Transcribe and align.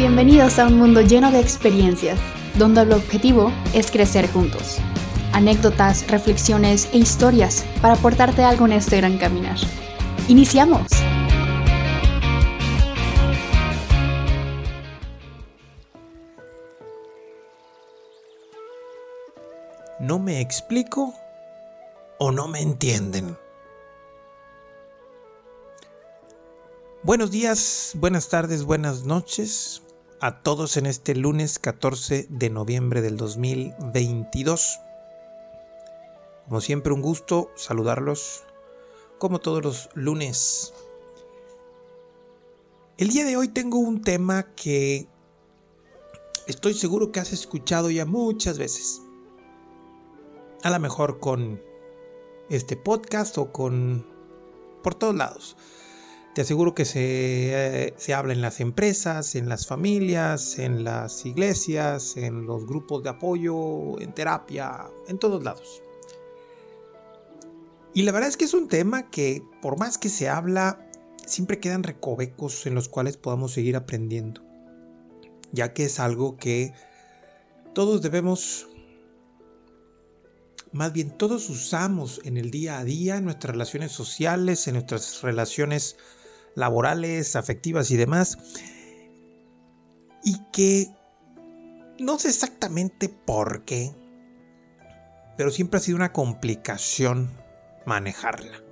Bienvenidos 0.00 0.58
a 0.58 0.66
un 0.66 0.78
mundo 0.78 1.02
lleno 1.02 1.30
de 1.30 1.40
experiencias, 1.40 2.18
donde 2.54 2.80
el 2.80 2.92
objetivo 2.92 3.52
es 3.74 3.90
crecer 3.90 4.32
juntos. 4.32 4.78
Anécdotas, 5.34 6.10
reflexiones 6.10 6.88
e 6.94 6.96
historias 6.96 7.66
para 7.82 7.96
aportarte 7.96 8.42
algo 8.42 8.64
en 8.64 8.72
este 8.72 8.96
gran 8.96 9.18
caminar. 9.18 9.58
¡Iniciamos! 10.26 10.86
¿No 19.98 20.18
me 20.18 20.40
explico 20.40 21.12
o 22.18 22.32
no 22.32 22.48
me 22.48 22.62
entienden? 22.62 23.36
Buenos 27.02 27.30
días, 27.30 27.92
buenas 27.96 28.30
tardes, 28.30 28.64
buenas 28.64 29.04
noches 29.04 29.82
a 30.22 30.42
todos 30.42 30.76
en 30.76 30.84
este 30.84 31.14
lunes 31.14 31.58
14 31.58 32.26
de 32.28 32.50
noviembre 32.50 33.00
del 33.00 33.16
2022. 33.16 34.78
Como 36.44 36.60
siempre, 36.60 36.92
un 36.92 37.00
gusto 37.00 37.50
saludarlos 37.56 38.44
como 39.18 39.38
todos 39.38 39.64
los 39.64 39.88
lunes. 39.94 40.74
El 42.98 43.08
día 43.08 43.24
de 43.24 43.38
hoy 43.38 43.48
tengo 43.48 43.78
un 43.78 44.02
tema 44.02 44.54
que 44.54 45.08
estoy 46.46 46.74
seguro 46.74 47.12
que 47.12 47.20
has 47.20 47.32
escuchado 47.32 47.90
ya 47.90 48.04
muchas 48.04 48.58
veces. 48.58 49.00
A 50.62 50.68
lo 50.68 50.78
mejor 50.80 51.18
con 51.18 51.62
este 52.50 52.76
podcast 52.76 53.38
o 53.38 53.52
con... 53.52 54.06
por 54.82 54.94
todos 54.94 55.14
lados. 55.14 55.56
Te 56.34 56.42
aseguro 56.42 56.74
que 56.74 56.84
se, 56.84 57.86
eh, 57.88 57.94
se, 57.96 58.14
habla 58.14 58.32
en 58.32 58.40
las 58.40 58.60
empresas, 58.60 59.34
en 59.34 59.48
las 59.48 59.66
familias, 59.66 60.58
en 60.58 60.84
las 60.84 61.26
iglesias, 61.26 62.16
en 62.16 62.46
los 62.46 62.66
grupos 62.66 63.02
de 63.02 63.10
apoyo, 63.10 64.00
en 64.00 64.12
terapia, 64.12 64.86
en 65.08 65.18
todos 65.18 65.42
lados. 65.42 65.82
Y 67.92 68.02
la 68.02 68.12
verdad 68.12 68.28
es 68.28 68.36
que 68.36 68.44
es 68.44 68.54
un 68.54 68.68
tema 68.68 69.10
que, 69.10 69.42
por 69.60 69.76
más 69.76 69.98
que 69.98 70.08
se 70.08 70.28
habla, 70.28 70.88
siempre 71.26 71.58
quedan 71.58 71.82
recovecos 71.82 72.66
en 72.66 72.74
los 72.74 72.88
cuales 72.88 73.16
podamos 73.16 73.52
seguir 73.52 73.74
aprendiendo. 73.74 74.42
Ya 75.52 75.72
que 75.72 75.84
es 75.86 75.98
algo 75.98 76.36
que 76.36 76.72
todos 77.74 78.02
debemos, 78.02 78.68
más 80.70 80.92
bien 80.92 81.16
todos 81.18 81.50
usamos 81.50 82.20
en 82.24 82.36
el 82.36 82.52
día 82.52 82.78
a 82.78 82.84
día, 82.84 83.16
en 83.16 83.24
nuestras 83.24 83.52
relaciones 83.52 83.90
sociales, 83.90 84.68
en 84.68 84.74
nuestras 84.74 85.22
relaciones 85.22 85.96
laborales, 86.54 87.36
afectivas 87.36 87.90
y 87.90 87.96
demás, 87.96 88.38
y 90.24 90.36
que 90.52 90.90
no 91.98 92.18
sé 92.18 92.28
exactamente 92.28 93.08
por 93.08 93.64
qué, 93.64 93.94
pero 95.36 95.50
siempre 95.50 95.78
ha 95.78 95.82
sido 95.82 95.96
una 95.96 96.12
complicación 96.12 97.30
manejarla. 97.86 98.62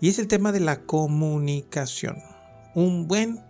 Y 0.00 0.08
es 0.08 0.18
el 0.18 0.28
tema 0.28 0.52
de 0.52 0.60
la 0.60 0.82
comunicación. 0.86 2.16
Un 2.74 3.06
buen 3.06 3.44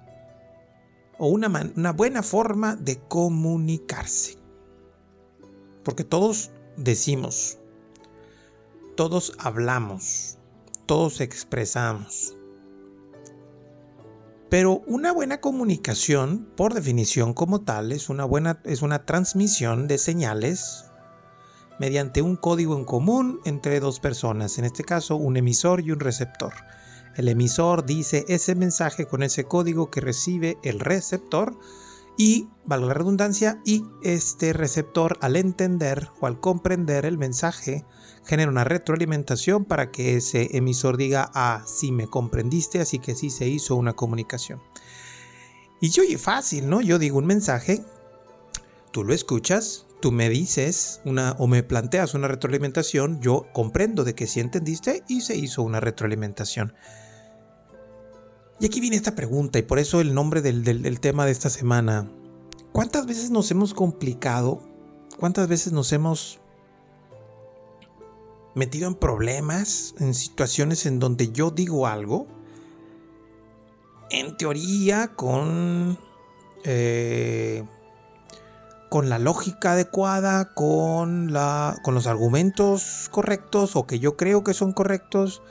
o 1.18 1.28
una, 1.28 1.48
una 1.76 1.92
buena 1.92 2.22
forma 2.22 2.74
de 2.76 2.98
comunicarse. 2.98 4.38
Porque 5.84 6.02
todos 6.02 6.50
decimos, 6.76 7.58
todos 8.96 9.34
hablamos, 9.38 10.38
todos 10.86 11.20
expresamos. 11.20 12.34
Pero 14.50 14.82
una 14.86 15.12
buena 15.12 15.40
comunicación, 15.40 16.50
por 16.56 16.74
definición 16.74 17.34
como 17.34 17.60
tal, 17.60 17.92
es 17.92 18.08
una, 18.08 18.24
buena, 18.24 18.60
es 18.64 18.82
una 18.82 19.06
transmisión 19.06 19.86
de 19.86 19.96
señales 19.96 20.86
mediante 21.78 22.20
un 22.20 22.34
código 22.34 22.76
en 22.76 22.84
común 22.84 23.40
entre 23.44 23.78
dos 23.78 24.00
personas, 24.00 24.58
en 24.58 24.64
este 24.64 24.82
caso 24.82 25.14
un 25.14 25.36
emisor 25.36 25.80
y 25.80 25.92
un 25.92 26.00
receptor. 26.00 26.52
El 27.14 27.28
emisor 27.28 27.86
dice 27.86 28.24
ese 28.28 28.56
mensaje 28.56 29.06
con 29.06 29.22
ese 29.22 29.44
código 29.44 29.88
que 29.88 30.00
recibe 30.00 30.58
el 30.64 30.80
receptor 30.80 31.56
y, 32.20 32.50
valga 32.66 32.88
la 32.88 32.92
redundancia, 32.92 33.62
y 33.64 33.82
este 34.02 34.52
receptor 34.52 35.16
al 35.22 35.36
entender 35.36 36.10
o 36.20 36.26
al 36.26 36.38
comprender 36.38 37.06
el 37.06 37.16
mensaje 37.16 37.86
genera 38.26 38.50
una 38.50 38.62
retroalimentación 38.62 39.64
para 39.64 39.90
que 39.90 40.18
ese 40.18 40.54
emisor 40.54 40.98
diga, 40.98 41.30
ah, 41.32 41.64
sí 41.66 41.92
me 41.92 42.08
comprendiste, 42.08 42.78
así 42.78 42.98
que 42.98 43.14
sí 43.14 43.30
se 43.30 43.48
hizo 43.48 43.74
una 43.74 43.94
comunicación. 43.94 44.60
Y 45.80 45.88
yo 45.88 46.02
fácil, 46.18 46.68
¿no? 46.68 46.82
Yo 46.82 46.98
digo 46.98 47.16
un 47.16 47.24
mensaje, 47.24 47.82
tú 48.92 49.02
lo 49.02 49.14
escuchas, 49.14 49.86
tú 50.02 50.12
me 50.12 50.28
dices 50.28 51.00
una 51.06 51.32
o 51.38 51.46
me 51.46 51.62
planteas 51.62 52.12
una 52.12 52.28
retroalimentación, 52.28 53.22
yo 53.22 53.46
comprendo 53.54 54.04
de 54.04 54.14
que 54.14 54.26
sí 54.26 54.40
entendiste 54.40 55.04
y 55.08 55.22
se 55.22 55.36
hizo 55.36 55.62
una 55.62 55.80
retroalimentación. 55.80 56.74
Y 58.60 58.66
aquí 58.66 58.80
viene 58.80 58.96
esta 58.96 59.14
pregunta 59.14 59.58
y 59.58 59.62
por 59.62 59.78
eso 59.78 60.00
el 60.00 60.14
nombre 60.14 60.42
del, 60.42 60.62
del 60.64 61.00
tema 61.00 61.24
de 61.24 61.32
esta 61.32 61.48
semana. 61.48 62.10
¿Cuántas 62.72 63.06
veces 63.06 63.30
nos 63.30 63.50
hemos 63.50 63.74
complicado? 63.74 64.62
¿Cuántas 65.18 65.48
veces 65.48 65.72
nos 65.72 65.92
hemos 65.92 66.40
metido 68.54 68.88
en 68.88 68.94
problemas, 68.94 69.94
en 69.98 70.14
situaciones 70.14 70.86
en 70.86 70.98
donde 70.98 71.32
yo 71.32 71.50
digo 71.50 71.86
algo, 71.86 72.26
en 74.10 74.36
teoría 74.36 75.12
con, 75.14 75.98
eh, 76.64 77.64
con 78.88 79.08
la 79.08 79.18
lógica 79.18 79.72
adecuada, 79.72 80.52
con, 80.54 81.32
la, 81.32 81.76
con 81.82 81.94
los 81.94 82.06
argumentos 82.06 83.08
correctos 83.10 83.76
o 83.76 83.86
que 83.86 83.98
yo 83.98 84.16
creo 84.16 84.42
que 84.42 84.52
son 84.52 84.72
correctos, 84.72 85.42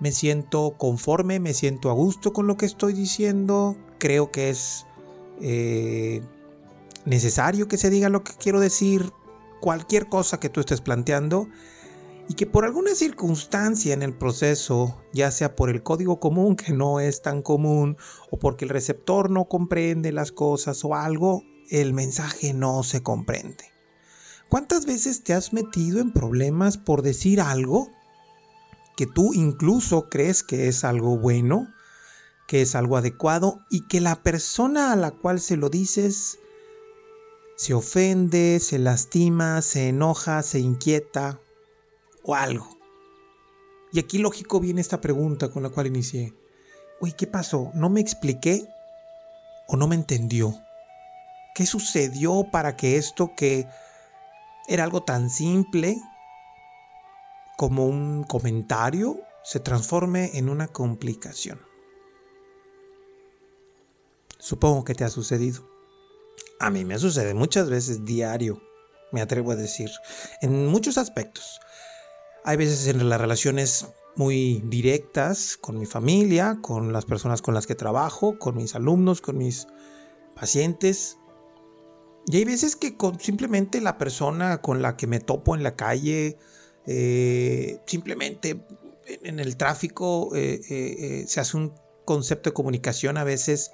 me 0.00 0.12
siento 0.12 0.74
conforme, 0.76 1.40
me 1.40 1.54
siento 1.54 1.90
a 1.90 1.94
gusto 1.94 2.32
con 2.32 2.46
lo 2.46 2.56
que 2.56 2.66
estoy 2.66 2.92
diciendo, 2.92 3.76
creo 3.98 4.30
que 4.30 4.50
es 4.50 4.86
eh, 5.40 6.22
necesario 7.04 7.68
que 7.68 7.78
se 7.78 7.90
diga 7.90 8.08
lo 8.08 8.24
que 8.24 8.32
quiero 8.34 8.60
decir, 8.60 9.12
cualquier 9.60 10.08
cosa 10.08 10.40
que 10.40 10.48
tú 10.48 10.60
estés 10.60 10.80
planteando, 10.80 11.48
y 12.28 12.34
que 12.34 12.46
por 12.46 12.64
alguna 12.64 12.94
circunstancia 12.94 13.92
en 13.92 14.02
el 14.02 14.14
proceso, 14.14 14.98
ya 15.12 15.30
sea 15.30 15.56
por 15.56 15.68
el 15.68 15.82
código 15.82 16.20
común 16.20 16.56
que 16.56 16.72
no 16.72 17.00
es 17.00 17.20
tan 17.20 17.42
común 17.42 17.96
o 18.30 18.38
porque 18.38 18.64
el 18.64 18.70
receptor 18.70 19.30
no 19.30 19.44
comprende 19.46 20.10
las 20.10 20.32
cosas 20.32 20.84
o 20.84 20.94
algo, 20.94 21.42
el 21.70 21.92
mensaje 21.92 22.54
no 22.54 22.82
se 22.82 23.02
comprende. 23.02 23.72
¿Cuántas 24.48 24.86
veces 24.86 25.22
te 25.22 25.34
has 25.34 25.52
metido 25.52 26.00
en 26.00 26.12
problemas 26.12 26.78
por 26.78 27.02
decir 27.02 27.40
algo 27.40 27.90
que 28.96 29.06
tú 29.06 29.32
incluso 29.34 30.08
crees 30.08 30.42
que 30.42 30.68
es 30.68 30.84
algo 30.84 31.16
bueno, 31.18 31.72
que 32.46 32.62
es 32.62 32.74
algo 32.74 32.96
adecuado 32.96 33.60
y 33.70 33.86
que 33.86 34.00
la 34.00 34.22
persona 34.22 34.92
a 34.92 34.96
la 34.96 35.10
cual 35.10 35.40
se 35.40 35.56
lo 35.56 35.68
dices 35.68 36.38
se 37.56 37.72
ofende, 37.72 38.58
se 38.60 38.78
lastima, 38.78 39.62
se 39.62 39.88
enoja, 39.88 40.42
se 40.42 40.58
inquieta 40.58 41.40
o 42.22 42.34
algo. 42.34 42.68
Y 43.92 44.00
aquí 44.00 44.18
lógico 44.18 44.58
viene 44.58 44.80
esta 44.80 45.00
pregunta 45.00 45.50
con 45.50 45.62
la 45.62 45.70
cual 45.70 45.86
inicié. 45.86 46.34
Uy, 47.00 47.12
¿qué 47.12 47.26
pasó? 47.26 47.70
¿No 47.74 47.90
me 47.90 48.00
expliqué 48.00 48.66
o 49.68 49.76
no 49.76 49.86
me 49.86 49.94
entendió? 49.94 50.54
¿Qué 51.54 51.64
sucedió 51.66 52.48
para 52.50 52.76
que 52.76 52.96
esto 52.96 53.32
que 53.36 53.68
era 54.66 54.82
algo 54.82 55.04
tan 55.04 55.30
simple 55.30 56.00
como 57.56 57.86
un 57.86 58.24
comentario 58.24 59.20
se 59.42 59.60
transforme 59.60 60.38
en 60.38 60.48
una 60.48 60.68
complicación? 60.68 61.60
Supongo 64.38 64.84
que 64.84 64.94
te 64.94 65.04
ha 65.04 65.10
sucedido. 65.10 65.66
A 66.60 66.70
mí 66.70 66.84
me 66.84 66.98
sucede 66.98 67.34
muchas 67.34 67.70
veces 67.70 68.04
diario, 68.04 68.60
me 69.10 69.20
atrevo 69.20 69.52
a 69.52 69.56
decir, 69.56 69.90
en 70.42 70.66
muchos 70.66 70.98
aspectos. 70.98 71.60
Hay 72.44 72.56
veces 72.56 72.86
en 72.88 73.08
las 73.08 73.20
relaciones 73.20 73.86
muy 74.16 74.62
directas 74.66 75.56
con 75.56 75.78
mi 75.78 75.86
familia, 75.86 76.58
con 76.60 76.92
las 76.92 77.04
personas 77.04 77.42
con 77.42 77.54
las 77.54 77.66
que 77.66 77.74
trabajo, 77.74 78.38
con 78.38 78.56
mis 78.56 78.74
alumnos, 78.74 79.20
con 79.20 79.38
mis 79.38 79.66
pacientes. 80.34 81.18
Y 82.26 82.36
hay 82.36 82.44
veces 82.44 82.76
que 82.76 82.96
con 82.96 83.18
simplemente 83.20 83.80
la 83.80 83.98
persona 83.98 84.60
con 84.60 84.82
la 84.82 84.96
que 84.96 85.06
me 85.06 85.20
topo 85.20 85.54
en 85.54 85.62
la 85.62 85.74
calle, 85.74 86.38
eh, 86.86 87.80
simplemente 87.86 88.60
en 89.06 89.40
el 89.40 89.56
tráfico 89.56 90.34
eh, 90.34 90.60
eh, 90.68 91.24
se 91.26 91.40
hace 91.40 91.56
un 91.56 91.72
concepto 92.04 92.50
de 92.50 92.54
comunicación 92.54 93.16
a 93.16 93.24
veces 93.24 93.72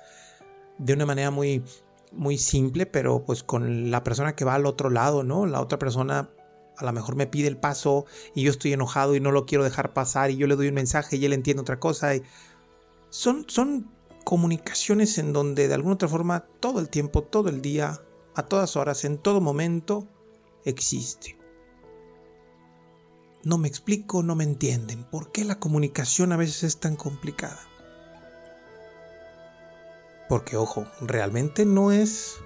de 0.79 0.95
una 0.95 1.07
manera 1.07 1.31
muy, 1.31 1.63
muy 2.13 2.39
simple, 2.39 2.87
pero 2.87 3.25
pues 3.25 3.43
con 3.43 3.91
la 3.91 4.05
persona 4.05 4.35
que 4.37 4.45
va 4.45 4.55
al 4.55 4.67
otro 4.67 4.91
lado, 4.91 5.25
¿no? 5.25 5.47
La 5.47 5.61
otra 5.61 5.79
persona 5.79 6.31
a 6.77 6.85
lo 6.85 6.93
mejor 6.93 7.17
me 7.17 7.27
pide 7.27 7.49
el 7.49 7.59
paso 7.59 8.07
y 8.35 8.43
yo 8.43 8.51
estoy 8.51 8.73
enojado 8.73 9.15
y 9.15 9.21
no 9.21 9.33
lo 9.33 9.45
quiero 9.45 9.65
dejar 9.65 9.93
pasar 9.93 10.31
y 10.31 10.37
yo 10.37 10.47
le 10.47 10.57
doy 10.57 10.69
un 10.69 10.75
mensaje 10.75 11.17
y 11.17 11.25
él 11.25 11.33
entiende 11.33 11.61
otra 11.61 11.79
cosa. 11.79 12.13
son, 13.11 13.45
son 13.49 13.91
comunicaciones 14.25 15.19
en 15.19 15.33
donde 15.33 15.69
de 15.69 15.75
alguna 15.75 15.95
otra 15.95 16.09
forma 16.09 16.47
todo 16.61 16.81
el 16.81 16.89
tiempo, 16.89 17.23
todo 17.23 17.49
el 17.49 17.61
día, 17.61 18.01
a 18.35 18.47
todas 18.47 18.77
horas, 18.77 19.05
en 19.05 19.19
todo 19.19 19.41
momento, 19.41 20.09
existe. 20.65 21.40
No 23.43 23.57
me 23.57 23.69
explico, 23.69 24.23
no 24.23 24.35
me 24.35 24.45
entienden. 24.45 25.05
¿Por 25.05 25.33
qué 25.33 25.45
la 25.45 25.59
comunicación 25.59 26.33
a 26.33 26.37
veces 26.37 26.63
es 26.63 26.77
tan 26.79 26.97
complicada? 26.97 27.61
Porque, 30.29 30.57
ojo, 30.57 30.87
realmente 31.01 31.65
no 31.65 31.91
es 31.91 32.37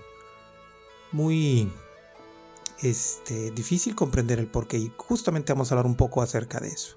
muy 1.11 1.71
este, 2.83 3.51
difícil 3.51 3.95
comprender 3.95 4.39
el 4.39 4.47
porqué 4.47 4.79
y 4.79 4.93
justamente 4.97 5.53
vamos 5.53 5.71
a 5.71 5.75
hablar 5.75 5.87
un 5.87 5.97
poco 5.97 6.23
acerca 6.23 6.61
de 6.61 6.69
eso. 6.69 6.97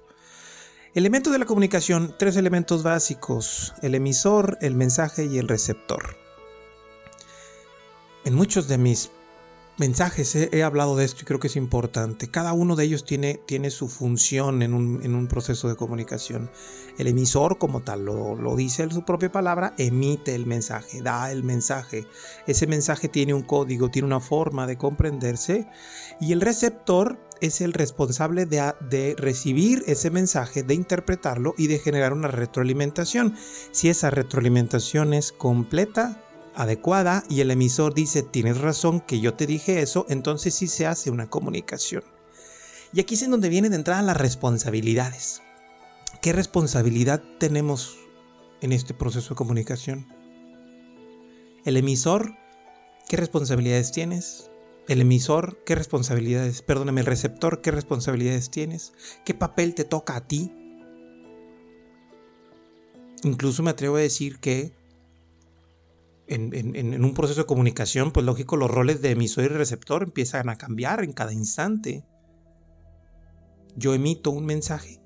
Elementos 0.94 1.32
de 1.32 1.38
la 1.38 1.44
comunicación, 1.44 2.14
tres 2.18 2.36
elementos 2.36 2.82
básicos, 2.82 3.74
el 3.82 3.94
emisor, 3.94 4.58
el 4.60 4.74
mensaje 4.74 5.26
y 5.26 5.38
el 5.38 5.48
receptor. 5.48 6.16
En 8.24 8.34
muchos 8.34 8.68
de 8.68 8.78
mis 8.78 9.10
mensajes 9.78 10.34
he, 10.34 10.62
hablado 10.62 10.96
de 10.96 11.04
esto 11.04 11.20
y 11.22 11.24
creo 11.24 11.40
que 11.40 11.46
es 11.46 11.56
importante. 11.56 12.28
Cada 12.28 12.52
uno 12.52 12.76
de 12.76 12.84
ellos 12.84 13.04
tiene, 13.04 13.40
tiene 13.46 13.70
su 13.70 13.88
función 13.88 14.62
en 14.62 14.74
un, 14.74 15.28
proceso 15.28 15.68
de 15.68 15.76
comunicación. 15.76 16.50
El 16.98 17.06
emisor, 17.06 17.58
como 17.58 17.80
tal, 17.80 18.04
lo, 18.04 18.34
lo 18.34 18.56
dice 18.56 18.82
en 18.82 18.90
su 18.90 19.04
propia 19.04 19.30
palabra, 19.30 19.74
emite 19.78 20.34
el 20.34 20.46
mensaje, 20.46 21.00
da 21.00 21.30
el 21.30 21.44
mensaje. 21.44 22.06
Ese 22.46 22.66
mensaje 22.66 23.08
tiene 23.08 23.34
un 23.34 23.42
código, 23.42 23.90
tiene 23.90 24.06
una 24.06 24.20
forma 24.20 24.66
de 24.66 24.76
comprenderse. 24.76 25.68
Y 26.20 26.32
el 26.32 26.40
receptor 26.40 27.18
es 27.40 27.60
el 27.60 27.72
responsable 27.72 28.46
de, 28.46 28.72
de, 28.88 29.14
recibir 29.16 29.84
ese 29.86 30.10
mensaje, 30.10 30.62
de 30.62 30.74
interpretarlo 30.74 31.54
y 31.56 31.68
de 31.68 31.78
generar 31.78 32.12
una 32.12 32.28
retroalimentación. 32.28 33.36
Si 33.70 33.88
esa 33.88 34.10
retroalimentación 34.10 35.14
es 35.14 35.32
completa, 35.32 36.20
adecuada 36.58 37.22
y 37.30 37.40
el 37.40 37.52
emisor 37.52 37.94
dice, 37.94 38.24
tienes 38.24 38.58
razón 38.58 39.00
que 39.00 39.20
yo 39.20 39.34
te 39.34 39.46
dije 39.46 39.80
eso, 39.80 40.06
entonces 40.08 40.54
sí 40.54 40.66
se 40.66 40.86
hace 40.86 41.10
una 41.10 41.30
comunicación. 41.30 42.02
Y 42.92 43.00
aquí 43.00 43.14
es 43.14 43.22
en 43.22 43.30
donde 43.30 43.48
vienen 43.48 43.70
de 43.70 43.76
entrada 43.76 44.02
las 44.02 44.16
responsabilidades. 44.16 45.40
¿Qué 46.20 46.32
responsabilidad 46.32 47.22
tenemos 47.38 47.96
en 48.60 48.72
este 48.72 48.92
proceso 48.92 49.30
de 49.30 49.36
comunicación? 49.36 50.08
El 51.64 51.76
emisor, 51.76 52.34
¿qué 53.08 53.16
responsabilidades 53.16 53.92
tienes? 53.92 54.50
El 54.88 55.00
emisor, 55.00 55.62
¿qué 55.64 55.76
responsabilidades? 55.76 56.62
Perdóname, 56.62 57.02
el 57.02 57.06
receptor, 57.06 57.62
¿qué 57.62 57.70
responsabilidades 57.70 58.50
tienes? 58.50 58.94
¿Qué 59.24 59.32
papel 59.32 59.76
te 59.76 59.84
toca 59.84 60.16
a 60.16 60.26
ti? 60.26 60.52
Incluso 63.22 63.62
me 63.62 63.70
atrevo 63.70 63.96
a 63.96 64.00
decir 64.00 64.40
que 64.40 64.77
en, 66.28 67.04
un 67.04 67.14
proceso 67.14 67.40
de 67.40 67.46
comunicación, 67.46 68.12
pues 68.12 68.24
lógico, 68.24 68.56
los 68.56 68.70
roles 68.70 69.00
de 69.00 69.10
emisor 69.10 69.44
y 69.44 69.48
receptor 69.48 70.02
empiezan 70.02 70.48
a 70.48 70.56
cambiar 70.56 71.02
en 71.02 71.12
cada 71.12 71.32
instante. 71.32 72.04
Yo 73.76 73.94
emito 73.94 74.30
un 74.30 74.44
mensaje, 74.44 75.00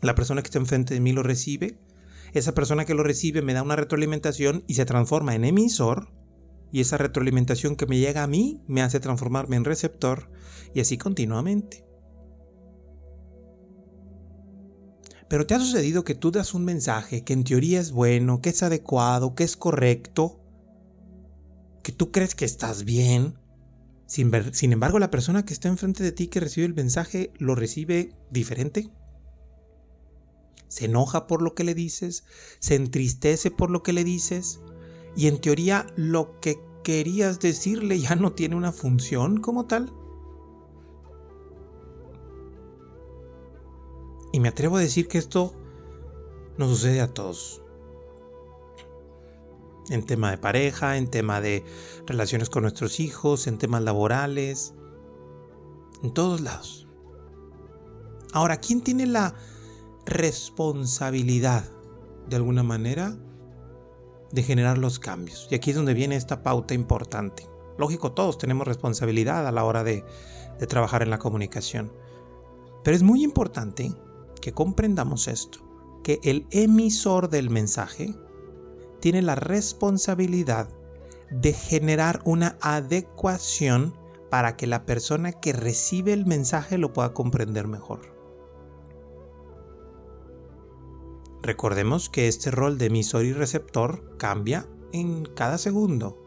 la 0.00 0.14
persona 0.14 0.42
que 0.42 0.48
está 0.48 0.58
enfrente 0.58 0.94
de 0.94 1.00
mí 1.00 1.12
lo 1.12 1.22
recibe, 1.22 1.78
esa 2.32 2.54
persona 2.54 2.84
que 2.84 2.94
lo 2.94 3.02
recibe 3.02 3.42
me 3.42 3.54
da 3.54 3.62
una 3.62 3.76
retroalimentación 3.76 4.64
y 4.66 4.74
se 4.74 4.84
transforma 4.84 5.34
en 5.34 5.44
emisor, 5.44 6.12
y 6.70 6.80
esa 6.80 6.98
retroalimentación 6.98 7.76
que 7.76 7.86
me 7.86 7.98
llega 7.98 8.22
a 8.22 8.26
mí 8.26 8.62
me 8.66 8.82
hace 8.82 9.00
transformarme 9.00 9.56
en 9.56 9.64
receptor, 9.64 10.30
y 10.74 10.80
así 10.80 10.98
continuamente. 10.98 11.84
Pero 15.28 15.46
te 15.46 15.54
ha 15.54 15.58
sucedido 15.58 16.04
que 16.04 16.14
tú 16.14 16.30
das 16.30 16.54
un 16.54 16.64
mensaje 16.64 17.24
que 17.24 17.32
en 17.32 17.44
teoría 17.44 17.80
es 17.80 17.90
bueno, 17.90 18.40
que 18.40 18.50
es 18.50 18.62
adecuado, 18.62 19.34
que 19.34 19.44
es 19.44 19.56
correcto, 19.56 20.43
que 21.84 21.92
tú 21.92 22.10
crees 22.10 22.34
que 22.34 22.44
estás 22.44 22.84
bien. 22.84 23.38
Sin, 24.06 24.32
sin 24.52 24.72
embargo, 24.72 24.98
la 24.98 25.10
persona 25.10 25.44
que 25.44 25.52
está 25.52 25.68
enfrente 25.68 26.02
de 26.02 26.10
ti 26.10 26.26
que 26.26 26.40
recibe 26.40 26.66
el 26.66 26.74
mensaje 26.74 27.32
lo 27.38 27.54
recibe 27.54 28.16
diferente. 28.30 28.90
Se 30.66 30.86
enoja 30.86 31.28
por 31.28 31.42
lo 31.42 31.54
que 31.54 31.62
le 31.62 31.74
dices, 31.74 32.24
se 32.58 32.74
entristece 32.74 33.52
por 33.52 33.70
lo 33.70 33.84
que 33.84 33.92
le 33.92 34.02
dices 34.02 34.60
y 35.16 35.28
en 35.28 35.40
teoría 35.40 35.86
lo 35.94 36.40
que 36.40 36.58
querías 36.82 37.38
decirle 37.38 38.00
ya 38.00 38.16
no 38.16 38.32
tiene 38.32 38.56
una 38.56 38.72
función 38.72 39.40
como 39.40 39.66
tal. 39.66 39.92
Y 44.32 44.40
me 44.40 44.48
atrevo 44.48 44.78
a 44.78 44.80
decir 44.80 45.06
que 45.06 45.18
esto 45.18 45.54
nos 46.58 46.70
sucede 46.70 47.00
a 47.00 47.12
todos 47.12 47.63
en 49.90 50.04
tema 50.04 50.30
de 50.30 50.38
pareja, 50.38 50.96
en 50.96 51.08
tema 51.08 51.40
de 51.40 51.64
relaciones 52.06 52.50
con 52.50 52.62
nuestros 52.62 53.00
hijos, 53.00 53.46
en 53.46 53.58
temas 53.58 53.82
laborales, 53.82 54.74
en 56.02 56.12
todos 56.12 56.40
lados. 56.40 56.86
Ahora, 58.32 58.56
¿quién 58.58 58.82
tiene 58.82 59.06
la 59.06 59.34
responsabilidad, 60.06 61.64
de 62.28 62.36
alguna 62.36 62.62
manera, 62.62 63.16
de 64.32 64.42
generar 64.42 64.78
los 64.78 64.98
cambios? 64.98 65.46
Y 65.50 65.54
aquí 65.54 65.70
es 65.70 65.76
donde 65.76 65.94
viene 65.94 66.16
esta 66.16 66.42
pauta 66.42 66.74
importante. 66.74 67.46
Lógico, 67.78 68.12
todos 68.12 68.38
tenemos 68.38 68.66
responsabilidad 68.66 69.46
a 69.46 69.52
la 69.52 69.64
hora 69.64 69.84
de, 69.84 70.04
de 70.58 70.66
trabajar 70.66 71.02
en 71.02 71.10
la 71.10 71.18
comunicación. 71.18 71.92
Pero 72.82 72.96
es 72.96 73.02
muy 73.02 73.22
importante 73.22 73.92
que 74.40 74.52
comprendamos 74.52 75.28
esto, 75.28 75.58
que 76.02 76.20
el 76.22 76.46
emisor 76.50 77.30
del 77.30 77.50
mensaje 77.50 78.14
tiene 79.04 79.20
la 79.20 79.34
responsabilidad 79.34 80.70
de 81.30 81.52
generar 81.52 82.22
una 82.24 82.56
adecuación 82.62 83.92
para 84.30 84.56
que 84.56 84.66
la 84.66 84.86
persona 84.86 85.32
que 85.32 85.52
recibe 85.52 86.14
el 86.14 86.24
mensaje 86.24 86.78
lo 86.78 86.94
pueda 86.94 87.12
comprender 87.12 87.68
mejor. 87.68 88.16
Recordemos 91.42 92.08
que 92.08 92.28
este 92.28 92.50
rol 92.50 92.78
de 92.78 92.86
emisor 92.86 93.26
y 93.26 93.34
receptor 93.34 94.16
cambia 94.16 94.66
en 94.94 95.26
cada 95.26 95.58
segundo. 95.58 96.18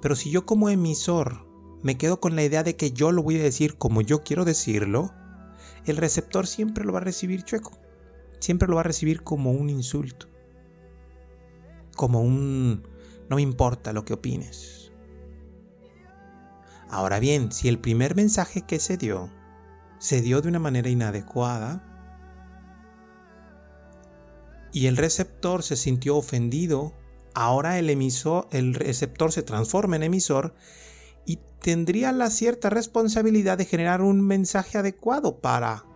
Pero 0.00 0.16
si 0.16 0.30
yo 0.30 0.46
como 0.46 0.70
emisor 0.70 1.46
me 1.82 1.98
quedo 1.98 2.18
con 2.18 2.34
la 2.34 2.44
idea 2.44 2.62
de 2.62 2.76
que 2.76 2.92
yo 2.92 3.12
lo 3.12 3.22
voy 3.22 3.38
a 3.38 3.42
decir 3.42 3.76
como 3.76 4.00
yo 4.00 4.22
quiero 4.22 4.46
decirlo, 4.46 5.12
el 5.84 5.98
receptor 5.98 6.46
siempre 6.46 6.82
lo 6.82 6.94
va 6.94 7.00
a 7.00 7.04
recibir 7.04 7.42
chueco. 7.42 7.72
Siempre 8.40 8.68
lo 8.68 8.76
va 8.76 8.80
a 8.80 8.84
recibir 8.84 9.22
como 9.22 9.52
un 9.52 9.68
insulto 9.68 10.28
como 11.96 12.20
un 12.20 12.86
no 13.28 13.36
me 13.36 13.42
importa 13.42 13.92
lo 13.92 14.04
que 14.04 14.14
opines. 14.14 14.92
Ahora 16.88 17.18
bien, 17.18 17.50
si 17.50 17.68
el 17.68 17.80
primer 17.80 18.14
mensaje 18.14 18.62
que 18.62 18.78
se 18.78 18.96
dio 18.96 19.32
se 19.98 20.20
dio 20.20 20.40
de 20.40 20.48
una 20.48 20.58
manera 20.58 20.88
inadecuada 20.88 21.82
y 24.72 24.86
el 24.86 24.96
receptor 24.96 25.62
se 25.62 25.74
sintió 25.74 26.16
ofendido, 26.16 26.92
ahora 27.34 27.78
el 27.78 27.90
emisor, 27.90 28.46
el 28.52 28.74
receptor 28.74 29.32
se 29.32 29.42
transforma 29.42 29.96
en 29.96 30.04
emisor 30.04 30.54
y 31.24 31.40
tendría 31.60 32.12
la 32.12 32.30
cierta 32.30 32.70
responsabilidad 32.70 33.58
de 33.58 33.64
generar 33.64 34.02
un 34.02 34.20
mensaje 34.20 34.78
adecuado 34.78 35.40
para 35.40 35.86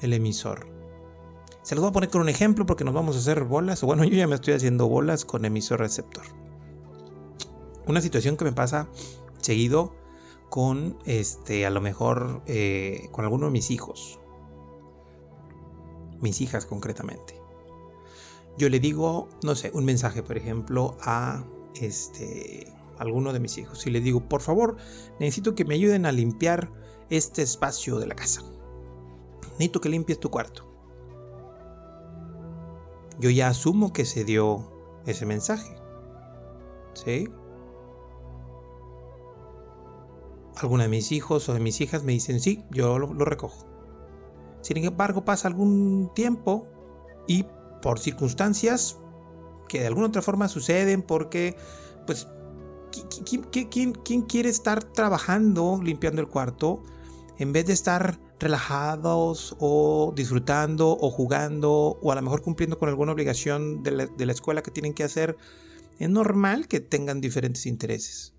el 0.00 0.14
emisor. 0.14 0.73
Se 1.64 1.74
los 1.74 1.80
voy 1.82 1.88
a 1.88 1.92
poner 1.92 2.10
con 2.10 2.20
un 2.20 2.28
ejemplo 2.28 2.66
porque 2.66 2.84
nos 2.84 2.92
vamos 2.92 3.16
a 3.16 3.20
hacer 3.20 3.42
bolas. 3.44 3.80
Bueno, 3.82 4.04
yo 4.04 4.14
ya 4.14 4.26
me 4.26 4.34
estoy 4.34 4.52
haciendo 4.52 4.86
bolas 4.86 5.24
con 5.24 5.46
emisor 5.46 5.80
receptor. 5.80 6.24
Una 7.86 8.02
situación 8.02 8.36
que 8.36 8.44
me 8.44 8.52
pasa 8.52 8.88
seguido 9.40 9.94
con 10.50 10.98
este, 11.06 11.64
a 11.64 11.70
lo 11.70 11.80
mejor 11.80 12.42
eh, 12.46 13.08
con 13.12 13.24
alguno 13.24 13.46
de 13.46 13.52
mis 13.52 13.70
hijos. 13.70 14.20
Mis 16.20 16.42
hijas 16.42 16.66
concretamente. 16.66 17.40
Yo 18.58 18.68
le 18.68 18.78
digo, 18.78 19.30
no 19.42 19.54
sé, 19.54 19.70
un 19.72 19.86
mensaje, 19.86 20.22
por 20.22 20.36
ejemplo, 20.36 20.98
a 21.00 21.44
este 21.80 22.70
alguno 22.98 23.32
de 23.32 23.40
mis 23.40 23.56
hijos 23.56 23.86
y 23.86 23.90
le 23.90 24.02
digo, 24.02 24.28
por 24.28 24.42
favor, 24.42 24.76
necesito 25.18 25.54
que 25.54 25.64
me 25.64 25.74
ayuden 25.76 26.04
a 26.04 26.12
limpiar 26.12 26.70
este 27.08 27.40
espacio 27.40 27.98
de 27.98 28.06
la 28.06 28.14
casa. 28.14 28.42
Necesito 29.52 29.80
que 29.80 29.88
limpies 29.88 30.20
tu 30.20 30.30
cuarto 30.30 30.73
yo 33.18 33.30
ya 33.30 33.48
asumo 33.48 33.92
que 33.92 34.04
se 34.04 34.24
dio 34.24 34.70
ese 35.06 35.26
mensaje. 35.26 35.76
¿Sí? 36.94 37.28
Algunos 40.56 40.84
de 40.84 40.88
mis 40.88 41.12
hijos 41.12 41.48
o 41.48 41.54
de 41.54 41.60
mis 41.60 41.80
hijas 41.80 42.04
me 42.04 42.12
dicen, 42.12 42.40
sí, 42.40 42.64
yo 42.70 42.98
lo, 42.98 43.24
recojo. 43.24 43.66
Sin 44.62 44.76
embargo, 44.78 45.24
pasa 45.24 45.48
algún 45.48 46.10
tiempo 46.14 46.66
y 47.26 47.46
por 47.82 47.98
circunstancias 47.98 48.98
que 49.68 49.80
de 49.80 49.88
alguna 49.88 50.06
otra 50.06 50.22
forma 50.22 50.48
suceden 50.48 51.02
porque, 51.02 51.56
pues, 52.06 52.28
quién 53.24 54.22
quiere 54.22 54.48
estar 54.48 54.84
trabajando 54.84 55.80
limpiando 55.82 56.20
el 56.20 56.28
cuarto 56.28 56.82
en 57.38 57.52
vez 57.52 57.66
de 57.66 57.72
estar 57.72 58.18
relajados 58.38 59.56
o 59.58 60.12
disfrutando 60.14 60.90
o 60.90 61.10
jugando 61.10 61.72
o 61.72 62.12
a 62.12 62.14
lo 62.14 62.22
mejor 62.22 62.42
cumpliendo 62.42 62.78
con 62.78 62.88
alguna 62.88 63.12
obligación 63.12 63.82
de 63.82 64.08
la, 64.18 64.32
escuela 64.32 64.62
que 64.62 64.70
tienen 64.70 64.94
que 64.94 65.04
hacer, 65.04 65.36
es 65.98 66.10
normal 66.10 66.66
que 66.68 66.80
tengan 66.80 67.20
diferentes 67.20 67.66
intereses. 67.66 68.34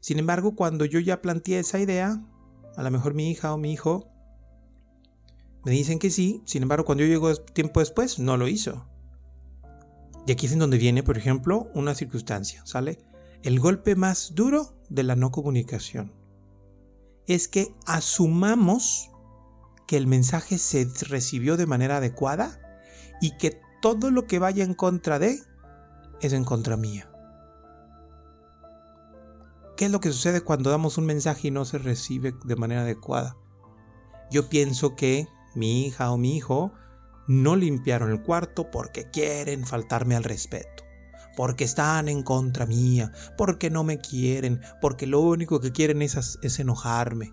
Sin 0.00 0.18
embargo, 0.18 0.54
cuando 0.54 0.84
yo 0.84 1.00
ya 1.00 1.22
planteé 1.22 1.60
esa 1.60 1.78
idea, 1.78 2.22
a 2.76 2.82
lo 2.82 2.90
mejor 2.90 3.14
mi 3.14 3.30
hija 3.30 3.54
o 3.54 3.58
mi 3.58 3.72
hijo 3.72 4.08
me 5.64 5.72
dicen 5.72 5.98
que 5.98 6.10
sí, 6.10 6.42
sin 6.44 6.62
embargo, 6.62 6.84
cuando 6.84 7.04
yo 7.04 7.08
llego 7.08 7.34
tiempo 7.34 7.80
después, 7.80 8.18
no 8.18 8.36
lo 8.36 8.46
hizo. 8.46 8.86
Y 10.26 10.32
aquí 10.32 10.46
es 10.46 10.52
en 10.52 10.58
donde 10.58 10.78
viene, 10.78 11.02
por 11.02 11.18
ejemplo, 11.18 11.68
una 11.74 11.94
circunstancia, 11.94 12.64
¿sale? 12.66 12.98
El 13.42 13.60
golpe 13.60 13.94
más 13.94 14.34
duro 14.34 14.76
de 14.88 15.02
la 15.02 15.16
no 15.16 15.30
comunicación 15.30 16.12
es 17.26 17.48
que 17.48 17.74
asumamos 17.86 19.10
que 19.86 19.96
el 19.96 20.06
mensaje 20.06 20.58
se 20.58 20.88
recibió 21.08 21.56
de 21.56 21.66
manera 21.66 21.98
adecuada 21.98 22.60
y 23.20 23.36
que 23.38 23.60
todo 23.80 24.10
lo 24.10 24.26
que 24.26 24.38
vaya 24.38 24.64
en 24.64 24.74
contra 24.74 25.18
de 25.18 25.40
es 26.20 26.32
en 26.32 26.44
contra 26.44 26.76
mía. 26.76 27.10
¿Qué 29.76 29.86
es 29.86 29.90
lo 29.90 30.00
que 30.00 30.10
sucede 30.10 30.40
cuando 30.40 30.70
damos 30.70 30.96
un 30.96 31.04
mensaje 31.04 31.48
y 31.48 31.50
no 31.50 31.64
se 31.64 31.78
recibe 31.78 32.34
de 32.44 32.56
manera 32.56 32.80
adecuada? 32.80 33.36
Yo 34.30 34.48
pienso 34.48 34.96
que 34.96 35.28
mi 35.54 35.86
hija 35.86 36.10
o 36.10 36.16
mi 36.16 36.36
hijo 36.36 36.72
no 37.28 37.56
limpiaron 37.56 38.10
el 38.10 38.22
cuarto 38.22 38.70
porque 38.70 39.10
quieren 39.10 39.66
faltarme 39.66 40.16
al 40.16 40.24
respeto, 40.24 40.84
porque 41.36 41.64
están 41.64 42.08
en 42.08 42.22
contra 42.22 42.66
mía, 42.66 43.12
porque 43.36 43.70
no 43.70 43.84
me 43.84 43.98
quieren, 43.98 44.60
porque 44.80 45.06
lo 45.06 45.20
único 45.20 45.60
que 45.60 45.70
quieren 45.70 46.02
es, 46.02 46.38
es 46.42 46.58
enojarme. 46.58 47.32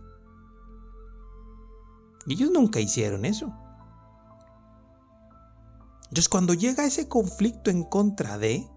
Y 2.25 2.33
ellos 2.33 2.51
nunca 2.51 2.79
hicieron 2.79 3.25
eso. 3.25 3.53
Entonces 6.03 6.29
cuando 6.29 6.53
llega 6.53 6.85
ese 6.85 7.07
conflicto 7.07 7.71
en 7.71 7.83
contra 7.83 8.37
de, 8.37 8.67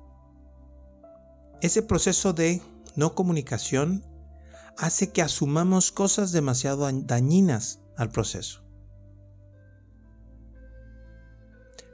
ese 1.60 1.82
proceso 1.82 2.32
de 2.32 2.62
no 2.94 3.14
comunicación 3.14 4.04
hace 4.78 5.10
que 5.10 5.22
asumamos 5.22 5.92
cosas 5.92 6.32
demasiado 6.32 6.90
dañinas 6.92 7.80
al 7.96 8.10
proceso. 8.10 8.65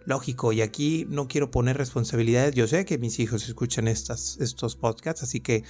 Lógico, 0.04 0.52
y 0.52 0.62
aquí 0.62 1.06
no 1.08 1.28
quiero 1.28 1.50
poner 1.50 1.76
responsabilidades. 1.76 2.54
Yo 2.54 2.66
sé 2.66 2.84
que 2.84 2.98
mis 2.98 3.18
hijos 3.18 3.46
escuchan 3.46 3.88
estos 3.88 4.76
podcasts, 4.76 5.22
así 5.22 5.40
que, 5.40 5.64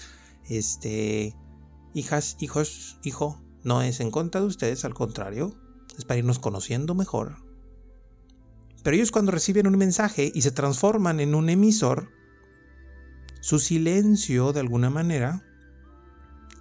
este, 0.49 1.37
hijas, 1.95 2.37
hijos, 2.41 2.99
hijo, 3.03 3.43
no 3.63 3.83
es 3.83 4.01
en 4.01 4.11
contra 4.11 4.41
de 4.41 4.47
ustedes, 4.47 4.85
al 4.85 4.95
contrario, 4.95 5.55
es 5.99 6.05
para 6.05 6.19
irnos 6.19 6.39
conociendo 6.39 6.95
mejor. 6.95 7.37
Pero 8.83 8.97
ellos 8.97 9.13
cuando 9.13 9.31
reciben 9.31 9.67
un 9.67 9.79
mensaje 9.79 10.33
y 10.35 10.43
se 10.43 10.51
transforman 10.51 11.21
en 11.21 11.35
un 11.35 11.49
emisor, 11.49 12.11
su 13.41 13.59
silencio, 13.59 14.53
de 14.53 14.61
alguna 14.61 14.91
manera, 14.91 15.45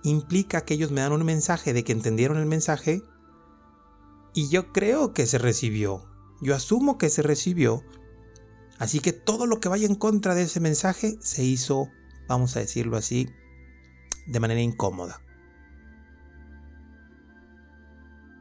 implica 0.04 0.66
que 0.66 0.74
ellos 0.76 0.92
me 0.92 1.02
dan 1.02 1.14
un 1.14 1.24
mensaje 1.24 1.74
de 1.74 1.84
que 1.84 1.92
entendieron 1.92 2.38
el 2.38 2.46
mensaje 2.46 3.02
y 4.34 4.50
yo 4.50 4.72
creo 4.72 5.14
que 5.14 5.26
se 5.26 5.38
recibió. 5.38 6.11
Yo 6.42 6.56
asumo 6.56 6.98
que 6.98 7.10
se 7.10 7.22
recibió. 7.22 7.84
Así 8.80 9.00
que 9.00 9.14
todo 9.14 9.46
lo 9.46 9.60
que 9.60 9.70
vaya 9.70 9.86
en 9.86 9.96
contra 9.96 10.34
de 10.34 10.44
ese 10.44 10.60
mensaje 10.60 11.18
se 11.22 11.44
hizo, 11.44 11.90
vamos 12.28 12.56
a 12.56 12.60
decirlo 12.62 12.98
así, 12.98 13.30
de 14.26 14.40
manera 14.40 14.62
incómoda. 14.62 15.22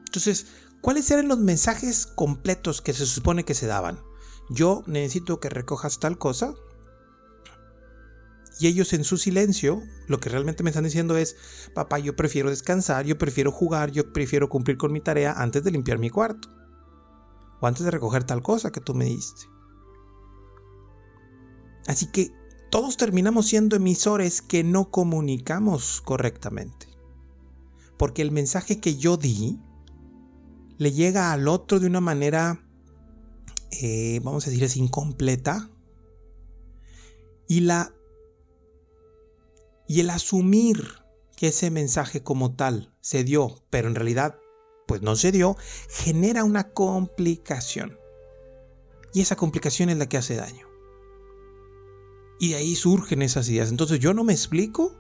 Entonces, 0.07 0.47
¿cuáles 0.81 1.11
eran 1.11 1.29
los 1.29 1.39
mensajes 1.39 2.07
completos 2.07 2.81
que 2.81 2.95
se 2.95 3.07
supone 3.07 3.45
que 3.45 3.55
se 3.55 3.67
daban? 3.67 4.01
Yo 4.49 4.83
necesito 4.87 5.39
que 5.39 5.51
recojas 5.51 6.01
tal 6.01 6.19
cosa, 6.19 6.55
y 8.61 8.67
ellos 8.67 8.93
en 8.93 9.05
su 9.05 9.17
silencio, 9.17 9.83
lo 10.07 10.21
que 10.21 10.29
realmente 10.29 10.63
me 10.63 10.69
están 10.69 10.85
diciendo 10.85 11.17
es, 11.17 11.35
papá, 11.75 11.99
yo 11.99 12.15
prefiero 12.15 12.51
descansar, 12.51 13.07
yo 13.07 13.17
prefiero 13.17 13.51
jugar, 13.51 13.91
yo 13.91 14.13
prefiero 14.13 14.51
cumplir 14.51 14.77
con 14.77 14.93
mi 14.93 15.01
tarea 15.01 15.33
antes 15.33 15.65
de 15.65 15.71
limpiar 15.71 15.99
mi 15.99 16.11
cuarto. 16.11 16.60
O 17.61 17.67
antes 17.67 17.85
de 17.85 17.91
recoger 17.91 18.25
tal 18.25 18.43
cosa 18.43 18.73
que 18.73 18.81
tú 18.81 18.95
me 18.95 19.05
diste. 19.05 19.43
Así 21.87 22.07
que 22.07 22.33
todos 22.71 22.97
terminamos 22.97 23.47
siendo 23.47 23.77
emisores 23.77 24.43
que 24.43 24.63
no 24.65 24.91
comunicamos 24.91 26.01
correctamente. 26.01 26.87
Porque 27.99 28.23
el 28.23 28.31
mensaje 28.31 28.81
que 28.81 28.97
yo 28.97 29.17
di 29.17 29.61
le 30.79 30.93
llega 30.93 31.33
al 31.33 31.49
otro 31.49 31.81
de 31.81 31.87
una 31.87 32.01
manera, 32.01 32.67
eh, 33.83 34.21
vamos 34.23 34.47
a 34.47 34.51
decir, 34.51 34.65
es 34.65 34.77
incompleta. 34.77 35.71
Y 37.49 37.61
la 37.61 37.93
y 39.91 39.99
el 39.99 40.11
asumir 40.11 40.87
que 41.37 41.49
ese 41.49 41.73
mensaje 41.73 42.23
como 42.23 42.55
tal 42.55 42.95
se 43.01 43.25
dio, 43.25 43.65
pero 43.71 43.89
en 43.89 43.97
realidad 43.97 44.39
pues 44.91 45.03
no 45.03 45.15
se 45.15 45.31
dio, 45.31 45.57
genera 45.89 46.43
una 46.43 46.73
complicación. 46.73 47.97
Y 49.13 49.21
esa 49.21 49.37
complicación 49.37 49.89
es 49.89 49.99
la 49.99 50.09
que 50.09 50.17
hace 50.17 50.35
daño. 50.35 50.67
Y 52.41 52.49
de 52.49 52.57
ahí 52.57 52.75
surgen 52.75 53.23
esas 53.23 53.49
ideas. 53.49 53.71
Entonces 53.71 54.01
yo 54.01 54.15
no 54.15 54.25
me 54.25 54.33
explico 54.33 54.93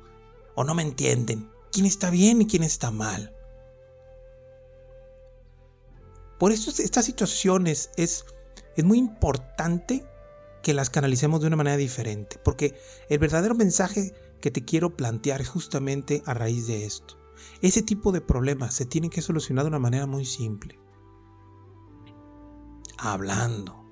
o 0.55 0.63
no 0.63 0.77
me 0.77 0.85
entienden 0.85 1.51
quién 1.73 1.87
está 1.87 2.09
bien 2.09 2.41
y 2.41 2.47
quién 2.47 2.63
está 2.63 2.93
mal. 2.93 3.35
Por 6.39 6.53
eso 6.53 6.71
estas 6.81 7.05
situaciones 7.05 7.91
es, 7.97 8.27
es 8.77 8.85
muy 8.85 8.99
importante 8.99 10.05
que 10.63 10.73
las 10.73 10.89
canalicemos 10.89 11.41
de 11.41 11.49
una 11.49 11.57
manera 11.57 11.77
diferente, 11.77 12.39
porque 12.45 12.79
el 13.09 13.19
verdadero 13.19 13.57
mensaje 13.57 14.15
que 14.41 14.53
te 14.53 14.65
quiero 14.65 14.97
plantear 14.97 15.45
justamente 15.45 16.23
a 16.27 16.35
raíz 16.35 16.69
de 16.69 16.85
esto. 16.85 17.20
Ese 17.63 17.83
tipo 17.83 18.13
de 18.13 18.21
problemas 18.21 18.75
se 18.75 18.87
tienen 18.87 19.11
que 19.11 19.23
solucionar 19.23 19.65
de 19.65 19.69
una 19.69 19.79
manera 19.79 20.07
muy 20.07 20.25
simple. 20.25 20.79
Hablando. 22.99 23.85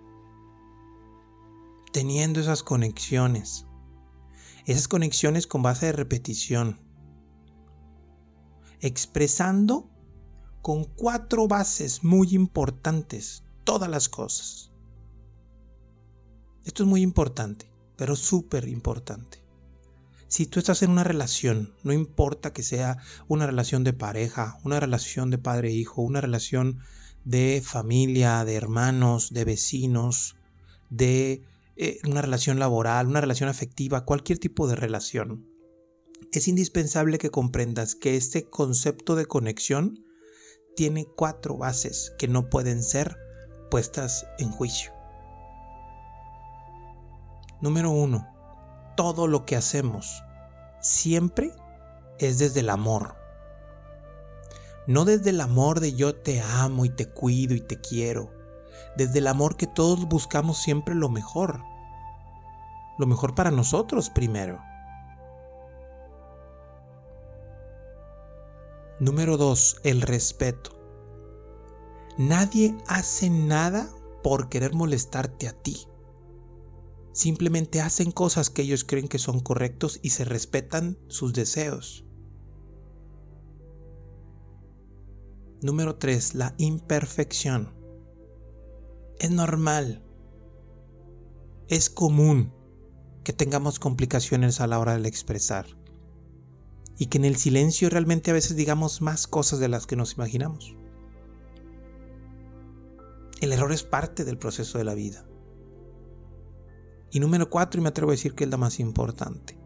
Teniendo 1.93 2.41
esas 2.41 2.63
conexiones. 2.63 3.67
Esas 4.67 4.89
conexiones 4.89 5.47
con 5.47 5.63
base 5.63 5.87
de 5.87 5.93
repetición. 5.93 6.81
Expresando 8.81 9.91
con 10.63 10.85
cuatro 10.85 11.49
bases 11.49 12.05
muy 12.05 12.35
importantes 12.35 13.45
todas 13.65 13.89
las 13.89 14.09
cosas. 14.09 14.73
Esto 16.65 16.83
es 16.83 16.89
muy 16.89 17.01
importante, 17.01 17.73
pero 17.97 18.15
súper 18.15 18.69
importante. 18.69 19.48
Si 20.29 20.47
tú 20.47 20.59
estás 20.61 20.83
en 20.83 20.91
una 20.91 21.05
relación, 21.05 21.73
no 21.83 21.93
importa 21.93 22.53
que 22.53 22.63
sea 22.63 22.99
una 23.29 23.47
relación 23.47 23.83
de 23.83 23.95
pareja, 23.95 24.59
una 24.63 24.79
relación 24.79 25.31
de 25.31 25.39
padre-hijo, 25.39 26.03
una 26.03 26.21
relación 26.21 26.81
de 27.25 27.63
familia, 27.65 28.45
de 28.45 28.55
hermanos, 28.55 29.33
de 29.33 29.45
vecinos, 29.45 30.37
de 30.91 31.43
eh, 31.77 31.99
una 32.07 32.21
relación 32.21 32.59
laboral, 32.59 33.07
una 33.07 33.23
relación 33.23 33.49
afectiva, 33.49 34.05
cualquier 34.05 34.39
tipo 34.39 34.69
de 34.69 34.77
relación, 34.77 35.47
es 36.33 36.47
indispensable 36.47 37.19
que 37.19 37.31
comprendas 37.31 37.95
que 37.95 38.17
este 38.17 38.45
concepto 38.45 39.17
de 39.17 39.27
conexión 39.27 40.05
tiene 40.77 41.07
cuatro 41.07 41.57
bases 41.57 42.13
que 42.19 42.29
no 42.29 42.51
pueden 42.51 42.83
ser 42.83 43.17
puestas 43.71 44.27
en 44.39 44.51
juicio. 44.51 44.93
Número 47.61 47.91
uno, 47.91 48.38
todo 48.99 49.29
lo 49.29 49.47
que 49.47 49.55
hacemos 49.55 50.25
siempre 50.81 51.55
es 52.19 52.41
desde 52.41 52.61
el 52.61 52.69
amor. 52.69 53.15
No 54.89 55.05
desde 55.05 55.31
el 55.31 55.41
amor 55.41 55.79
de 55.79 55.95
yo 55.95 56.17
te 56.17 56.41
amo 56.41 56.85
y 56.85 56.91
te 56.91 57.09
cuido 57.09 57.55
y 57.55 57.61
te 57.61 57.81
quiero. 57.81 58.33
Desde 58.97 59.21
el 59.21 59.29
amor 59.29 59.57
que 59.57 59.69
todos 59.69 60.09
buscamos 60.09 60.59
siempre 60.59 60.97
lo 60.97 61.11
mejor. 61.11 61.63
Lo 62.99 63.07
mejor 63.07 63.37
para 63.37 63.53
nosotros 63.53 64.11
primero. 64.11 64.61
Número 68.99 69.37
2. 69.37 69.83
El 69.85 70.03
respeto. 70.03 70.73
Nadie 72.17 72.77
hace 72.89 73.31
nada 73.31 73.89
por 74.25 74.49
querer 74.49 74.75
molestarte 74.75 75.47
a 75.47 75.53
ti. 75.53 75.87
Simplemente 77.19 77.81
hacen 77.81 78.13
cosas 78.13 78.49
que 78.49 78.63
ellos 78.63 78.85
creen 78.85 79.09
que 79.09 79.19
son 79.19 79.41
correctos 79.41 79.99
y 80.05 80.11
se 80.11 80.25
respetan 80.25 80.97
sus 81.09 81.33
deseos. 81.33 82.05
Número 85.61 85.97
3. 85.97 86.37
La 86.37 86.55
imperfección. 86.59 87.75
Es 89.19 89.33
normal. 89.33 90.05
Es 91.67 91.91
común 91.91 92.53
que 93.25 93.33
tengamos 93.33 93.81
complicaciones 93.81 94.61
a 94.61 94.69
la 94.69 94.79
hora 94.79 94.97
de 94.97 95.09
expresar. 95.09 95.67
Y 96.99 97.07
que 97.07 97.19
en 97.19 97.25
el 97.25 97.35
silencio 97.35 97.91
realmente 97.91 98.31
a 98.31 98.35
veces 98.35 98.55
digamos 98.55 99.03
más 99.03 99.27
cosas 99.27 99.59
de 99.59 99.67
las 99.67 99.89
que 99.89 99.97
nos 99.97 100.13
imaginamos. 100.15 100.77
El 103.41 103.53
error 103.53 103.73
es 103.73 103.83
parte 103.83 104.25
del 104.25 104.39
proceso 104.39 104.79
de 104.79 104.85
la 104.85 104.95
vida. 104.95 105.28
Y 107.11 107.21
número 107.21 107.49
cuatro, 107.49 107.81
y 107.81 107.83
me 107.83 107.89
atrevo 107.89 108.11
a 108.11 108.15
decir 108.15 108.35
que 108.35 108.45
es 108.45 108.51
la 108.51 108.57
más 108.57 108.81
importante, 108.81 109.59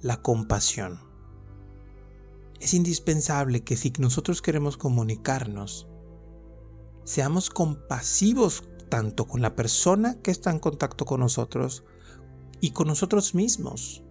la 0.00 0.22
compasión. 0.22 1.00
Es 2.60 2.74
indispensable 2.74 3.62
que 3.62 3.76
si 3.76 3.92
nosotros 3.98 4.42
queremos 4.42 4.76
comunicarnos, 4.76 5.88
seamos 7.04 7.50
compasivos 7.50 8.64
tanto 8.88 9.26
con 9.26 9.40
la 9.40 9.56
persona 9.56 10.20
que 10.20 10.30
está 10.30 10.50
en 10.50 10.58
contacto 10.58 11.04
con 11.04 11.20
nosotros 11.20 11.84
y 12.60 12.72
con 12.72 12.88
nosotros 12.88 13.34
mismos. 13.34 14.04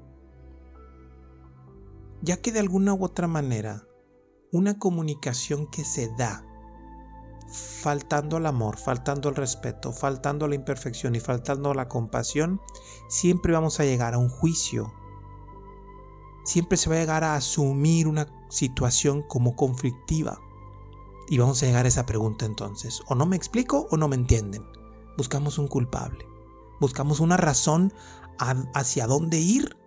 Ya 2.22 2.38
que 2.38 2.52
de 2.52 2.60
alguna 2.60 2.94
u 2.94 3.04
otra 3.04 3.28
manera, 3.28 3.88
una 4.52 4.80
comunicación 4.80 5.70
que 5.70 5.86
se 5.86 6.10
da 6.18 6.46
faltando 7.50 8.38
al 8.38 8.46
amor, 8.46 8.78
faltando 8.78 9.30
al 9.30 9.36
respeto, 9.36 9.92
faltando 9.92 10.46
a 10.46 10.48
la 10.48 10.56
imperfección 10.56 11.16
y 11.16 11.20
faltando 11.20 11.72
a 11.72 11.76
la 11.76 11.88
compasión, 11.88 12.62
siempre 13.10 13.54
vamos 13.54 13.80
a 13.80 13.86
llegar 13.86 14.14
a 14.14 14.18
un 14.18 14.30
juicio. 14.30 14.94
Siempre 16.46 16.78
se 16.78 16.90
va 16.90 16.96
a 16.96 17.00
llegar 17.00 17.24
a 17.24 17.36
asumir 17.36 18.08
una 18.08 18.28
situación 18.50 19.24
como 19.24 19.56
conflictiva. 19.56 20.40
Y 21.28 21.38
vamos 21.38 21.62
a 21.62 21.68
llegar 21.68 21.86
a 21.86 21.90
esa 21.90 22.06
pregunta 22.06 22.46
entonces. 22.46 23.02
O 23.08 23.16
no 23.16 23.26
me 23.26 23.36
explico 23.36 23.88
o 23.92 23.98
no 23.98 24.08
me 24.08 24.16
entienden. 24.16 24.66
Buscamos 25.18 25.60
un 25.60 25.68
culpable. 25.68 26.26
Buscamos 26.80 27.20
una 27.20 27.38
razón 27.38 27.94
hacia 28.74 29.06
dónde 29.06 29.38
ir 29.38 29.78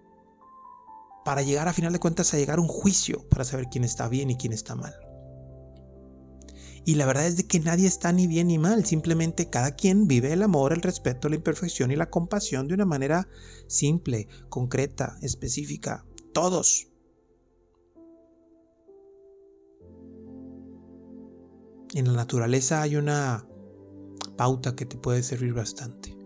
para 1.25 1.43
llegar 1.43 1.69
a 1.69 1.73
final 1.73 1.93
de 1.93 2.01
cuentas 2.01 2.33
a 2.35 2.37
llegar 2.37 2.59
a 2.59 2.63
un 2.63 2.69
juicio 2.69 3.29
para 3.29 3.45
saber 3.45 3.69
quién 3.71 3.85
está 3.85 4.09
bien 4.09 4.31
y 4.31 4.37
quién 4.37 4.53
está 4.53 4.75
mal. 4.75 4.95
Y 6.85 6.97
la 6.97 7.07
verdad 7.07 7.27
es 7.27 7.37
de 7.37 7.47
que 7.47 7.61
nadie 7.61 7.87
está 7.87 8.13
ni 8.13 8.27
bien 8.27 8.49
ni 8.49 8.59
mal, 8.59 8.85
simplemente 8.85 9.49
cada 9.49 9.77
quien 9.77 10.09
vive 10.09 10.33
el 10.33 10.43
amor, 10.43 10.73
el 10.73 10.83
respeto, 10.83 11.29
la 11.29 11.37
imperfección 11.37 11.93
y 11.93 11.97
la 11.97 12.11
compasión 12.11 12.67
de 12.67 12.75
una 12.75 12.85
manera 12.85 13.29
simple, 13.69 14.27
concreta, 14.49 15.17
específica. 15.23 16.05
Todos. 16.35 16.89
En 21.95 22.07
la 22.07 22.15
naturaleza 22.15 22.83
hay 22.83 22.97
una 22.97 23.47
pauta 24.37 24.75
que 24.75 24.87
te 24.87 24.97
puede 24.97 25.23
servir 25.23 25.53
bastante. 25.53 26.17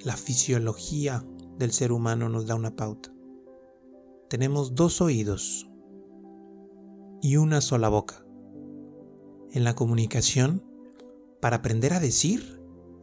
La 0.00 0.16
fisiología 0.16 1.26
del 1.58 1.72
ser 1.72 1.92
humano 1.92 2.28
nos 2.28 2.46
da 2.46 2.54
una 2.54 2.74
pauta. 2.74 3.12
Tenemos 4.30 4.74
dos 4.74 5.00
oídos 5.00 5.68
y 7.24 7.38
una 7.38 7.62
sola 7.62 7.88
boca. 7.88 8.22
En 9.50 9.64
la 9.64 9.74
comunicación, 9.74 10.62
para 11.40 11.56
aprender 11.56 11.94
a 11.94 11.98
decir, 11.98 12.60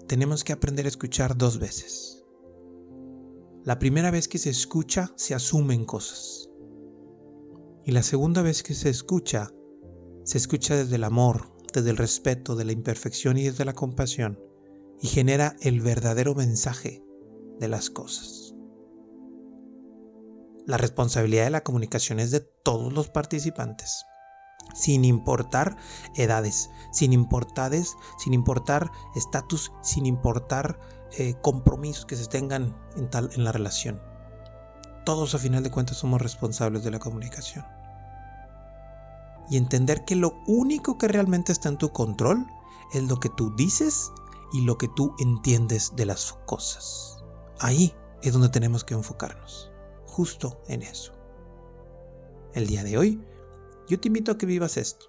tenemos 0.07 0.43
que 0.43 0.53
aprender 0.53 0.85
a 0.85 0.89
escuchar 0.89 1.35
dos 1.35 1.57
veces. 1.57 2.23
La 3.63 3.79
primera 3.79 4.11
vez 4.11 4.27
que 4.27 4.37
se 4.37 4.51
escucha, 4.51 5.11
se 5.15 5.33
asumen 5.33 5.85
cosas. 5.85 6.51
Y 7.83 7.93
la 7.93 8.03
segunda 8.03 8.43
vez 8.43 8.61
que 8.61 8.75
se 8.75 8.89
escucha, 8.89 9.49
se 10.23 10.37
escucha 10.37 10.75
desde 10.75 10.97
el 10.97 11.03
amor, 11.03 11.51
desde 11.73 11.89
el 11.89 11.97
respeto, 11.97 12.55
de 12.55 12.65
la 12.65 12.73
imperfección 12.73 13.39
y 13.39 13.45
desde 13.45 13.65
la 13.65 13.73
compasión, 13.73 14.39
y 15.01 15.07
genera 15.07 15.55
el 15.61 15.81
verdadero 15.81 16.35
mensaje 16.35 17.03
de 17.59 17.67
las 17.67 17.89
cosas. 17.89 18.53
La 20.67 20.77
responsabilidad 20.77 21.45
de 21.45 21.49
la 21.49 21.63
comunicación 21.63 22.19
es 22.19 22.29
de 22.29 22.41
todos 22.41 22.93
los 22.93 23.09
participantes 23.09 24.05
sin 24.73 25.05
importar 25.05 25.77
edades, 26.15 26.69
sin 26.91 27.13
importar, 27.13 27.71
sin 28.17 28.33
importar 28.33 28.91
estatus, 29.15 29.71
sin 29.81 30.05
importar 30.05 30.79
eh, 31.17 31.35
compromisos 31.41 32.05
que 32.05 32.15
se 32.15 32.27
tengan 32.27 32.75
en, 32.95 33.09
tal, 33.09 33.29
en 33.33 33.43
la 33.43 33.51
relación. 33.51 34.01
Todos 35.05 35.35
a 35.35 35.39
final 35.39 35.63
de 35.63 35.71
cuentas 35.71 35.97
somos 35.97 36.21
responsables 36.21 36.83
de 36.83 36.91
la 36.91 36.99
comunicación. 36.99 37.65
Y 39.49 39.57
entender 39.57 40.05
que 40.05 40.15
lo 40.15 40.41
único 40.47 40.97
que 40.97 41.07
realmente 41.07 41.51
está 41.51 41.69
en 41.69 41.77
tu 41.77 41.91
control 41.91 42.47
es 42.93 43.03
lo 43.03 43.19
que 43.19 43.29
tú 43.29 43.53
dices 43.55 44.11
y 44.53 44.61
lo 44.61 44.77
que 44.77 44.87
tú 44.87 45.15
entiendes 45.19 45.95
de 45.95 46.05
las 46.05 46.33
cosas. 46.45 47.23
Ahí 47.59 47.93
es 48.21 48.33
donde 48.33 48.49
tenemos 48.49 48.83
que 48.83 48.93
enfocarnos, 48.93 49.71
justo 50.05 50.61
en 50.67 50.81
eso. 50.81 51.13
El 52.53 52.67
día 52.67 52.83
de 52.83 52.97
hoy 52.97 53.21
yo 53.91 53.99
te 53.99 54.07
invito 54.07 54.31
a 54.31 54.37
que 54.37 54.45
vivas 54.45 54.77
esto. 54.77 55.07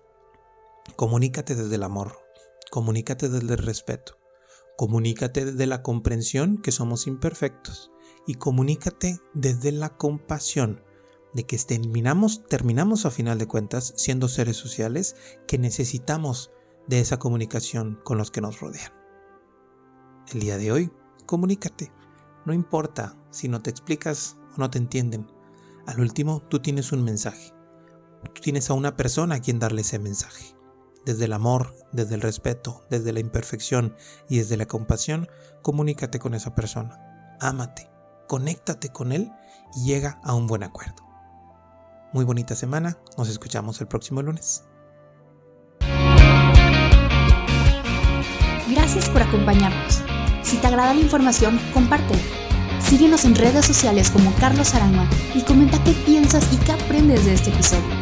Comunícate 0.96 1.54
desde 1.54 1.76
el 1.76 1.84
amor, 1.84 2.18
comunícate 2.68 3.28
desde 3.28 3.54
el 3.54 3.58
respeto, 3.58 4.18
comunícate 4.76 5.44
desde 5.44 5.66
la 5.66 5.84
comprensión 5.84 6.60
que 6.60 6.72
somos 6.72 7.06
imperfectos 7.06 7.92
y 8.26 8.34
comunícate 8.34 9.20
desde 9.34 9.70
la 9.70 9.96
compasión 9.96 10.82
de 11.32 11.46
que 11.46 11.56
terminamos, 11.58 12.44
terminamos 12.48 13.06
a 13.06 13.12
final 13.12 13.38
de 13.38 13.46
cuentas 13.46 13.94
siendo 13.96 14.26
seres 14.26 14.56
sociales 14.56 15.14
que 15.46 15.58
necesitamos 15.58 16.50
de 16.88 16.98
esa 16.98 17.20
comunicación 17.20 18.00
con 18.02 18.18
los 18.18 18.32
que 18.32 18.40
nos 18.40 18.58
rodean. 18.58 18.92
El 20.32 20.40
día 20.40 20.58
de 20.58 20.72
hoy, 20.72 20.90
comunícate. 21.24 21.92
No 22.46 22.52
importa 22.52 23.16
si 23.30 23.46
no 23.46 23.62
te 23.62 23.70
explicas 23.70 24.36
o 24.56 24.58
no 24.58 24.70
te 24.70 24.78
entienden. 24.78 25.30
Al 25.86 26.00
último, 26.00 26.42
tú 26.48 26.58
tienes 26.58 26.90
un 26.90 27.04
mensaje 27.04 27.51
tú 28.22 28.40
tienes 28.40 28.70
a 28.70 28.74
una 28.74 28.96
persona 28.96 29.36
a 29.36 29.40
quien 29.40 29.58
darle 29.58 29.82
ese 29.82 29.98
mensaje. 29.98 30.56
Desde 31.04 31.24
el 31.24 31.32
amor, 31.32 31.74
desde 31.92 32.14
el 32.14 32.20
respeto, 32.20 32.84
desde 32.88 33.12
la 33.12 33.20
imperfección 33.20 33.96
y 34.28 34.38
desde 34.38 34.56
la 34.56 34.66
compasión, 34.66 35.28
comunícate 35.62 36.18
con 36.18 36.34
esa 36.34 36.54
persona. 36.54 37.36
Ámate, 37.40 37.90
conéctate 38.28 38.90
con 38.90 39.12
él 39.12 39.32
y 39.74 39.86
llega 39.86 40.20
a 40.22 40.34
un 40.34 40.46
buen 40.46 40.62
acuerdo. 40.62 41.02
Muy 42.12 42.24
bonita 42.24 42.54
semana, 42.54 42.98
nos 43.16 43.28
escuchamos 43.28 43.80
el 43.80 43.86
próximo 43.88 44.22
lunes. 44.22 44.64
Gracias 48.68 49.08
por 49.10 49.22
acompañarnos. 49.22 50.02
Si 50.42 50.56
te 50.56 50.66
agrada 50.66 50.94
la 50.94 51.00
información, 51.00 51.58
compártela. 51.72 52.22
Síguenos 52.80 53.24
en 53.24 53.34
redes 53.34 53.64
sociales 53.64 54.10
como 54.10 54.34
Carlos 54.34 54.74
Arama 54.74 55.08
y 55.34 55.42
comenta 55.42 55.82
qué 55.84 55.92
piensas 55.92 56.52
y 56.52 56.56
qué 56.58 56.72
aprendes 56.72 57.24
de 57.24 57.34
este 57.34 57.50
episodio. 57.50 58.01